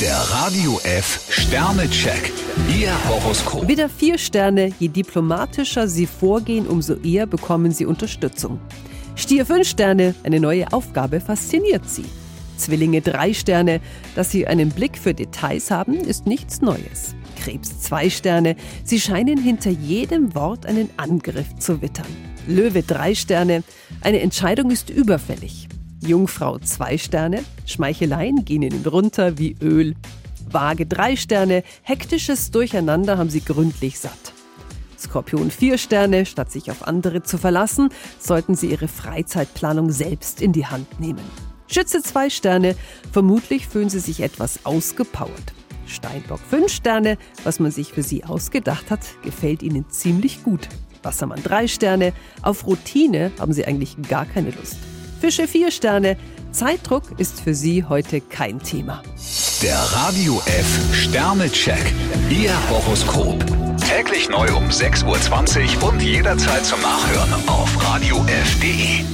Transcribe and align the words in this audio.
Der 0.00 0.14
Radio 0.14 0.78
F 0.84 1.26
Sternecheck. 1.30 2.30
Ihr 2.78 2.92
Horoskop. 3.08 3.66
Wieder 3.66 3.88
vier 3.88 4.18
Sterne. 4.18 4.70
Je 4.78 4.88
diplomatischer 4.88 5.88
Sie 5.88 6.06
vorgehen, 6.06 6.66
umso 6.66 6.96
eher 6.96 7.26
bekommen 7.26 7.72
Sie 7.72 7.86
Unterstützung. 7.86 8.60
Stier 9.14 9.46
fünf 9.46 9.66
Sterne. 9.66 10.14
Eine 10.22 10.38
neue 10.38 10.70
Aufgabe 10.70 11.18
fasziniert 11.18 11.88
Sie. 11.88 12.04
Zwillinge 12.58 13.00
drei 13.00 13.32
Sterne. 13.32 13.80
Dass 14.14 14.30
Sie 14.30 14.46
einen 14.46 14.68
Blick 14.68 14.98
für 14.98 15.14
Details 15.14 15.70
haben, 15.70 15.94
ist 15.94 16.26
nichts 16.26 16.60
Neues. 16.60 17.14
Krebs 17.42 17.80
zwei 17.80 18.10
Sterne. 18.10 18.56
Sie 18.84 19.00
scheinen 19.00 19.38
hinter 19.38 19.70
jedem 19.70 20.34
Wort 20.34 20.66
einen 20.66 20.90
Angriff 20.98 21.56
zu 21.58 21.80
wittern. 21.80 22.14
Löwe 22.46 22.82
drei 22.82 23.14
Sterne. 23.14 23.62
Eine 24.02 24.20
Entscheidung 24.20 24.70
ist 24.70 24.90
überfällig. 24.90 25.68
Jungfrau 26.06 26.58
zwei 26.58 26.96
Sterne, 26.98 27.44
Schmeicheleien 27.66 28.44
gehen 28.44 28.62
Ihnen 28.62 28.86
runter 28.86 29.38
wie 29.38 29.56
Öl. 29.60 29.94
Waage 30.50 30.86
drei 30.86 31.16
Sterne, 31.16 31.64
hektisches 31.82 32.50
Durcheinander 32.50 33.18
haben 33.18 33.30
Sie 33.30 33.40
gründlich 33.40 33.98
satt. 33.98 34.32
Skorpion 34.98 35.50
vier 35.50 35.76
Sterne, 35.76 36.24
statt 36.24 36.50
sich 36.50 36.70
auf 36.70 36.86
andere 36.86 37.22
zu 37.22 37.36
verlassen, 37.38 37.90
sollten 38.18 38.54
Sie 38.54 38.70
Ihre 38.70 38.88
Freizeitplanung 38.88 39.90
selbst 39.90 40.40
in 40.40 40.52
die 40.52 40.66
Hand 40.66 41.00
nehmen. 41.00 41.24
Schütze 41.68 42.00
zwei 42.02 42.30
Sterne, 42.30 42.76
vermutlich 43.12 43.66
fühlen 43.66 43.90
Sie 43.90 43.98
sich 43.98 44.20
etwas 44.20 44.64
ausgepowert. 44.64 45.52
Steinbock 45.86 46.40
fünf 46.48 46.72
Sterne, 46.72 47.18
was 47.44 47.60
man 47.60 47.70
sich 47.70 47.92
für 47.92 48.02
Sie 48.02 48.24
ausgedacht 48.24 48.90
hat, 48.90 49.00
gefällt 49.22 49.62
Ihnen 49.62 49.88
ziemlich 49.90 50.42
gut. 50.42 50.68
Wassermann 51.02 51.42
drei 51.42 51.68
Sterne, 51.68 52.12
auf 52.42 52.66
Routine 52.66 53.32
haben 53.38 53.52
Sie 53.52 53.64
eigentlich 53.64 53.96
gar 54.08 54.26
keine 54.26 54.50
Lust. 54.50 54.78
Fische 55.20 55.48
vier 55.48 55.70
Sterne. 55.70 56.16
Zeitdruck 56.52 57.18
ist 57.18 57.40
für 57.40 57.54
Sie 57.54 57.84
heute 57.84 58.20
kein 58.20 58.62
Thema. 58.62 59.02
Der 59.62 59.78
Radio 59.78 60.40
F 60.46 60.94
Sternecheck. 60.94 61.92
Ihr 62.30 62.52
Horoskop. 62.70 63.44
Täglich 63.88 64.28
neu 64.28 64.46
um 64.56 64.68
6.20 64.68 65.76
Uhr 65.76 65.88
und 65.90 66.02
jederzeit 66.02 66.64
zum 66.64 66.80
Nachhören 66.80 67.48
auf 67.48 67.84
radiof.de. 67.84 69.04